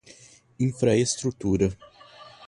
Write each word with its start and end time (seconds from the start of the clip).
infraestrutura 0.67 1.77